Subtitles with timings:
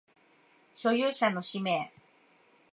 [0.75, 1.91] 所有者の氏名